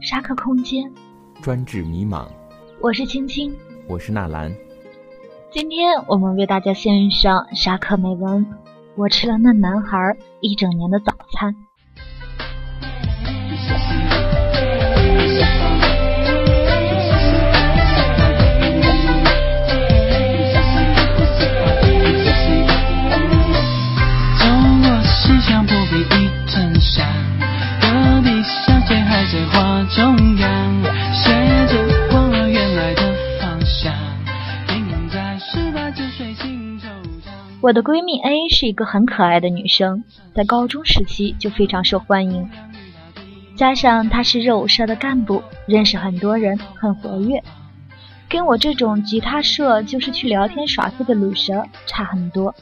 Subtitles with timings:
[0.00, 0.92] 沙克空间，
[1.40, 2.26] 专治迷茫。
[2.80, 3.54] 我是青青，
[3.88, 4.54] 我是纳兰。
[5.50, 8.46] 今天我们为大家献上沙克美文。
[8.94, 11.15] 我吃了那男孩一整年的早
[37.66, 40.04] 我的闺蜜 A 是一个很可爱的女生，
[40.36, 42.48] 在高中时期就非常受欢迎，
[43.56, 47.42] 加上她是热舞社的干部，认识很多人，很活跃，
[48.28, 52.54] 跟我这种吉他社就是去聊天耍废的卤蛇差很多。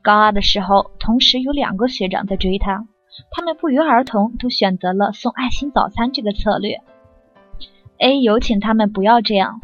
[0.00, 2.86] 高二的时候，同时有两个学长在追她，
[3.32, 6.80] 他们不约而同都选择了送爱心早餐这个策略。
[7.98, 9.60] A 有请他们不要这样，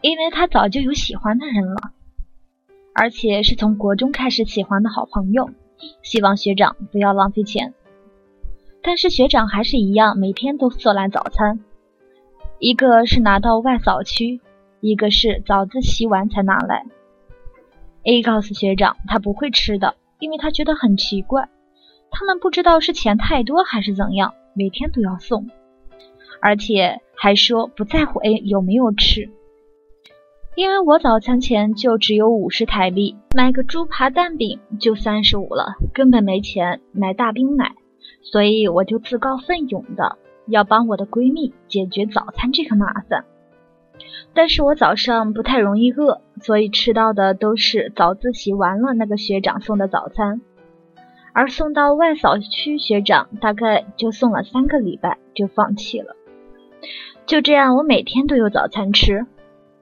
[0.00, 1.92] 因为他早就有喜欢的人了。
[2.94, 5.50] 而且是从国中开始喜欢的好朋友，
[6.02, 7.74] 希望学长不要浪费钱。
[8.82, 11.58] 但是学长还是一样，每天都送来早餐，
[12.58, 14.40] 一个是拿到外扫区，
[14.80, 16.84] 一个是早自习完才拿来。
[18.04, 21.48] A 告诉学长，他不会吃的，因为他觉得很奇怪，
[22.10, 25.48] 他们不知道是钱太多还是怎样，每天都要送，
[26.40, 29.30] 而且还说不在乎 A 有没有吃。
[30.56, 37.72] 因为我早餐钱就只有五十台币，买个猪扒蛋饼就三十五了，根本没钱买大冰奶，
[38.22, 40.16] 所以我就自告奋勇的
[40.46, 43.24] 要帮我的闺蜜解决早餐这个麻烦。
[44.32, 50.40] 但是我早上不太容易饿，所以吃到的都是早自习完了那个学长送的早餐，
[51.32, 56.14] 而送到外扫区学长大概就送了三个礼拜就放弃了。
[57.26, 59.26] 就这样，我每天都有早餐吃。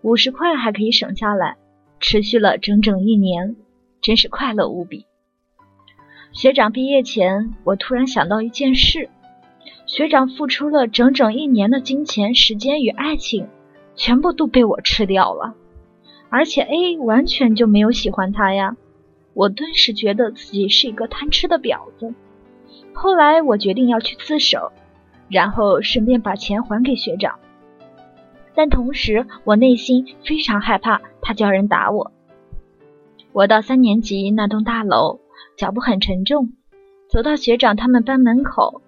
[0.02, 1.56] 五十块还可以省下来，
[2.00, 3.54] 持续了整整一年，
[4.00, 5.06] 真是快乐无比。
[6.32, 9.08] 学长毕业前，我突然想到一件事：
[9.86, 13.46] 学长付出了整整一年的金钱、时间与爱情，
[13.94, 15.54] 全部都被我吃掉了，
[16.30, 18.76] 而且 A 完全就没有喜欢他呀！
[19.34, 22.12] 我顿时觉得自己是一个贪吃的婊子。
[22.92, 24.72] 后来我决定要去自首，
[25.28, 27.38] 然后顺便把钱还给学长。
[28.54, 32.12] 但同时，我内心非常害怕他叫人打我。
[33.32, 35.20] 我到三年级那栋大楼，
[35.56, 36.52] 脚步很沉重，
[37.08, 38.82] 走到学长他们班门口，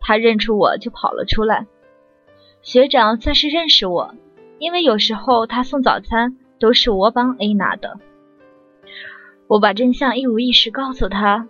[0.00, 1.66] 他认出我就跑了出来。
[2.62, 4.14] 学长算是认识我，
[4.58, 7.98] 因为有时候他送早餐都是我帮 A 拿的。
[9.48, 11.46] 我把真相一五一十告诉他，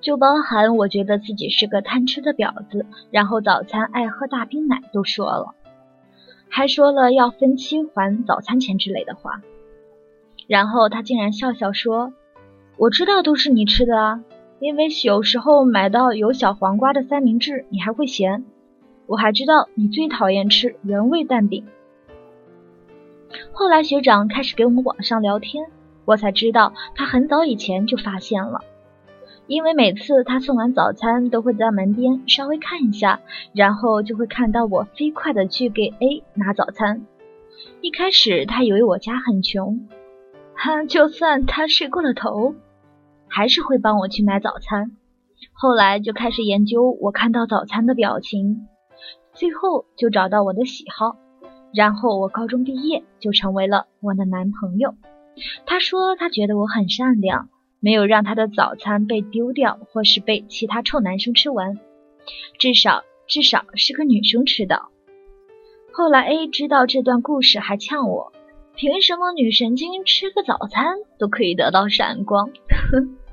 [0.00, 5.54] 就包含我觉得自己是个贪吃的婊子，然后早餐爱喝大冰奶都说了。
[6.48, 9.42] 还说了要分期还早餐钱之类的话，
[10.46, 12.12] 然后他竟然笑笑说
[12.76, 14.24] ：“我知道都是你吃的啊，
[14.60, 18.44] 因为有时候买到有小黄瓜的三明治，你还会嫌。
[19.06, 21.66] 我还知道你最讨厌吃原味蛋饼。”
[23.52, 25.66] 后来学长开始给我们网上聊天，
[26.06, 28.62] 我才知道他很早以前就发现了。
[29.48, 33.20] 因为每次他送完早餐，都会在门边稍微看一下，
[33.54, 37.06] 然后就会看到我飞快的去给 A 拿早餐。
[37.80, 39.88] 一开始他以为我家很穷，
[40.54, 42.54] 哈，就算他睡过了头，
[43.26, 44.92] 还是会帮我去买早餐。
[45.54, 48.68] 后来就开始研究我看到早餐的表情，
[49.32, 51.16] 最后就找到我的喜好，
[51.72, 54.94] 然后我高中毕业就成为了我的男朋友。
[55.64, 57.48] 他说他觉得我很善良。
[57.80, 61.78] 没有让他的早餐被丢掉，或是被其他臭男生吃完，
[62.58, 64.82] 至少至少是个女生吃的。
[65.92, 68.32] 后来 A 知道这段故事，还呛我：
[68.74, 72.50] 凭什么女神经吃个早餐都可以得到闪光？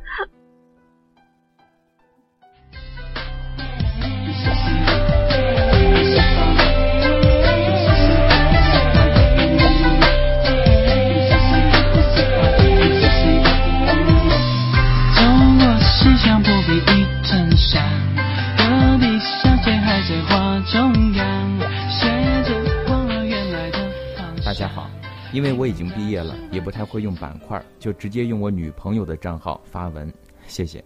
[24.56, 24.90] 家好
[25.34, 30.12] 因为我已经毕业了，也不太会用板块，就直接用我女朋友的账号发文，
[30.48, 30.82] 谢谢。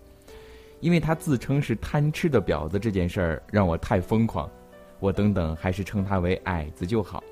[0.80, 4.50] 因为她自称是贪吃的婊子这件事儿让我太疯狂，
[5.00, 7.24] 我等等还是称她为矮子就好。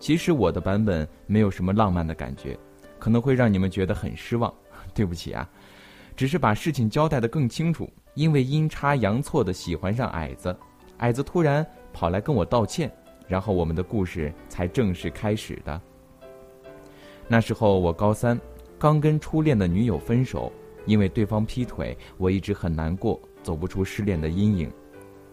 [0.00, 2.58] 其实我的版本没有什么浪漫的感觉，
[2.98, 4.52] 可能会让你们觉得很失望，
[4.92, 5.48] 对不起啊，
[6.16, 7.88] 只是把事情交代的更清楚。
[8.14, 10.56] 因为阴差阳错的喜欢上矮子，
[10.96, 12.92] 矮子突然跑来跟我道歉，
[13.28, 15.80] 然后我们的故事才正式开始的。
[17.28, 18.40] 那时候我高三，
[18.78, 20.50] 刚跟初恋的女友分手，
[20.86, 24.72] 因为对方劈腿，我一直很难过，走不出失恋的阴影。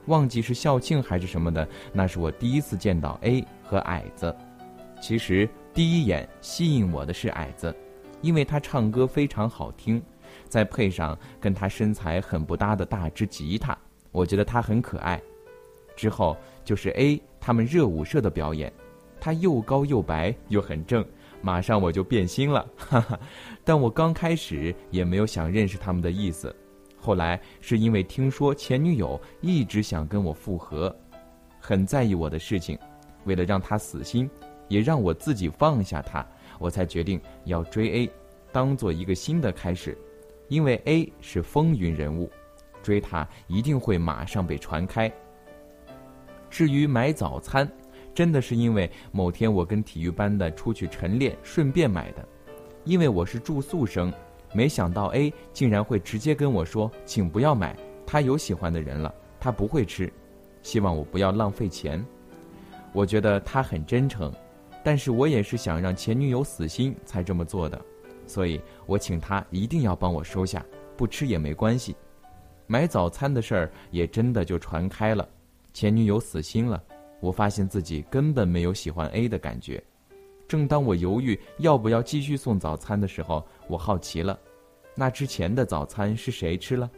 [0.07, 4.35] 忘记是校庆还是什么的，那是我第一次见到 A 和矮子。
[5.01, 7.75] 其实第一眼吸引我的是矮子，
[8.21, 10.01] 因为他唱歌非常好听，
[10.47, 13.77] 再配上跟他身材很不搭的大支吉他，
[14.11, 15.21] 我觉得他很可爱。
[15.95, 18.73] 之后就是 A 他们热舞社的表演，
[19.21, 21.05] 他又高又白又很正。
[21.43, 23.19] 马上我就变心了，哈哈！
[23.63, 26.55] 但我刚开始也没有想认识他们的意思，
[26.97, 30.93] 后来是因为听说前女友一直想跟我复合，
[31.59, 32.75] 很在意我的事情，
[33.25, 34.27] 为了让他死心，
[34.67, 36.25] 也让我自己放下他，
[36.57, 38.11] 我才决定要追 A，
[38.51, 39.95] 当做一个新的开始，
[40.47, 42.27] 因为 A 是风云人物，
[42.81, 45.13] 追他一定会马上被传开。
[46.55, 47.69] 至于买早餐。
[48.13, 52.25] 真的是因为某天我跟体育班的出去晨练，顺便买的。
[52.85, 54.09] 因为我是住宿生，
[54.53, 57.75] 没想到 A 竟然会直接跟我说：“请不要买，
[58.05, 60.09] 他有喜欢的人了，他不会吃。”
[60.63, 62.01] 希望我不要浪费钱。
[62.93, 64.33] 我觉得他很真诚，
[64.81, 67.77] 但是我也是想让前女友死心才这么做的，
[68.25, 70.65] 所以我请他一定要帮我收下，
[70.95, 71.97] 不吃也没关系。
[72.65, 75.27] 买早餐的事儿也真的就传开了，
[75.75, 76.81] 前女友死心了。
[77.19, 79.83] 我发现自己根本没有喜欢 A 的感觉。
[80.47, 84.39] 正当我犹豫要不要继续送早餐的时候，我好奇了，
[84.95, 86.89] 那之前的早餐是谁吃了？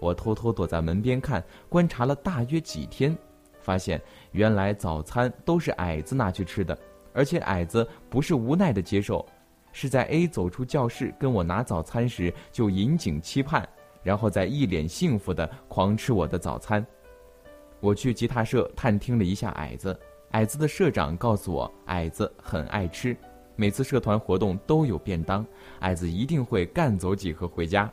[0.00, 3.14] 我偷偷躲在门边看，观察了大约几天，
[3.60, 4.00] 发现
[4.32, 6.78] 原来早餐都是矮子拿去吃的，
[7.12, 9.26] 而且矮子不是无奈的接受，
[9.70, 13.68] 是在 A 走出教室跟我拿早餐时就引颈期盼，
[14.02, 16.86] 然后再一脸幸福的狂吃我的早餐。
[17.84, 19.94] 我去吉他社探听了一下矮子，
[20.30, 23.14] 矮子的社长告诉我，矮子很爱吃，
[23.56, 25.46] 每次社团活动都有便当，
[25.80, 27.92] 矮子一定会干走几盒回家。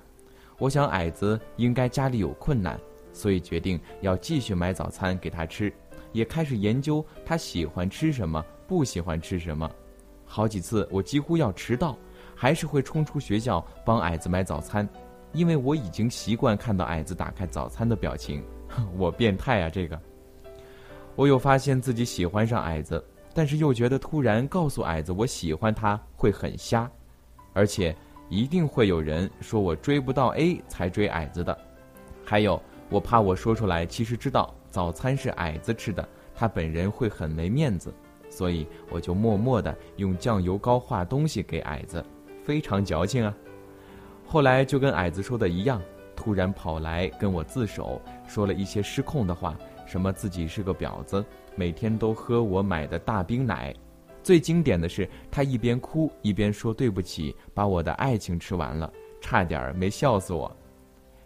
[0.58, 2.80] 我想矮子应该家里有困难，
[3.12, 5.74] 所以决定要继续买早餐给他吃，
[6.14, 9.70] 也开始研究他喜欢吃什么，不喜欢吃什么。
[10.24, 11.98] 好几次我几乎要迟到，
[12.34, 14.88] 还是会冲出学校帮矮子买早餐，
[15.34, 18.42] 因为我已经习惯看到矮子打开早餐的表情。
[18.98, 19.70] 我变态啊！
[19.70, 20.00] 这个，
[21.16, 23.04] 我有发现自己喜欢上矮子，
[23.34, 26.90] 但是又觉得突然告诉矮子我喜欢他会很瞎，
[27.54, 27.96] 而且
[28.30, 31.58] 一定会有人说我追不到 A 才追矮子的。
[32.24, 37.94] 还有，我怕我说出来，其实知道早餐是矮子吃的，他本人会很没面子，
[38.30, 42.04] 所以我就默默的用酱油膏画东西给矮子，
[42.44, 43.36] 非常矫情啊。
[44.26, 45.82] 后来就跟矮子说的一样。
[46.22, 49.58] 突然跑来跟我自首，说了一些失控的话，
[49.88, 51.26] 什么自己是个婊子，
[51.56, 53.74] 每天都喝我买的大冰奶。
[54.22, 60.56] 最经典的是，他一边哭一边说对不起，把我的爱情吃完了，差点没笑死我。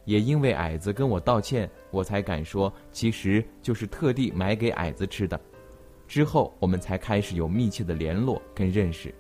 [0.05, 5.37] 也因为矮子跟我道歉，我才敢说其实就是特地买给矮子吃的。
[6.07, 9.13] 之后我们才开始有密切的联络跟认识。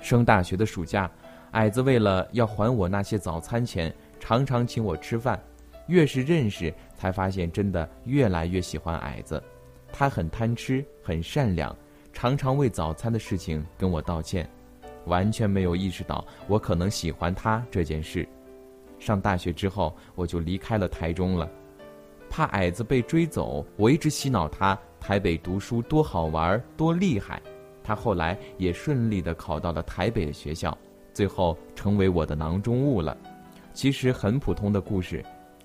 [0.00, 1.10] 升大学的暑假。
[1.52, 5.40] 矮子为了要还我那些早餐钱，常常请我吃饭。
[5.86, 9.42] 越是认识，才发现真的越来越喜欢矮子。
[9.90, 11.74] 他很贪吃，很善良，
[12.12, 14.46] 常常为早餐的事情跟我道歉，
[15.06, 18.28] 完全没有意识到我可能喜欢他这件事。
[18.98, 21.50] 上大学之后，我就离开了台中了，
[22.28, 27.40] 怕矮子被追走，我一直洗脑他台北读书多好玩多厉害。
[27.82, 30.76] 他后来也顺利的考到了台北的学校。
[31.18, 33.16] 最后成为我的囊中物了，
[33.72, 35.20] 其实很普通的故事，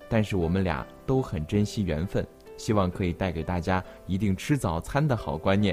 [0.08, 5.72] 但是我们俩都很珍惜缘分，希望可以带给大家一定吃早餐的好观念，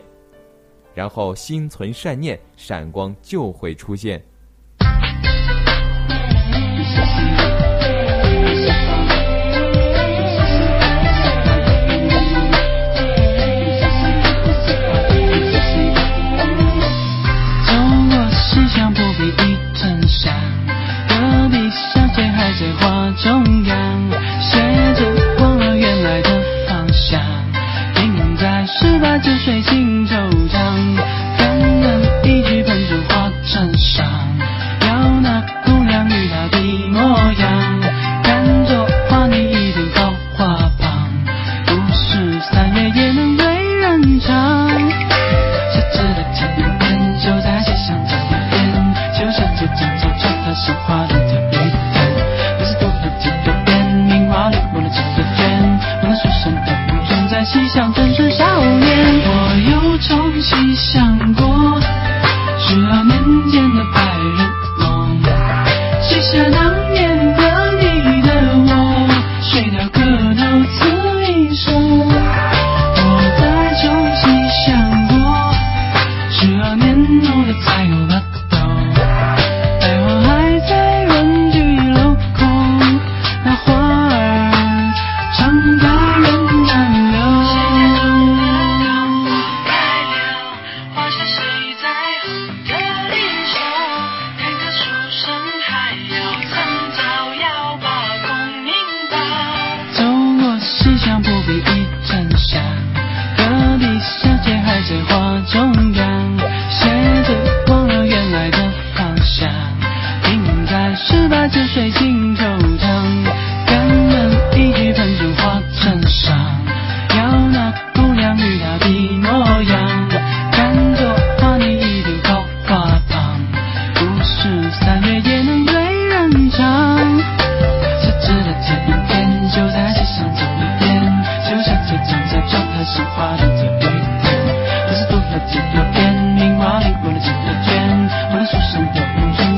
[0.93, 4.23] 然后心存善念，闪光就会出现。
[36.48, 36.50] 一
[37.36, 37.40] 句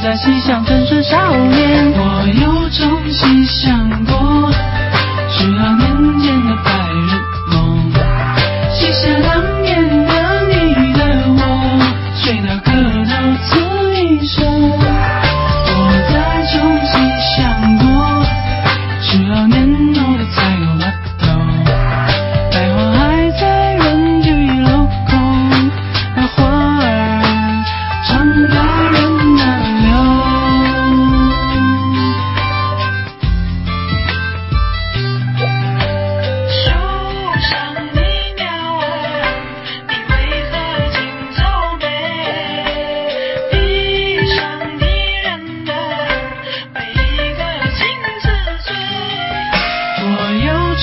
[0.03, 1.93] 在西厢，正是少年。
[1.95, 4.51] 我有重新想过，
[5.29, 6.82] 十二年前的他。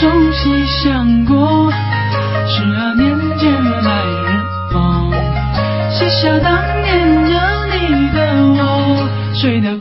[0.01, 1.71] 中细想过
[2.47, 5.13] 十二年前的白日梦
[5.91, 9.77] 写下当年的你的我谁的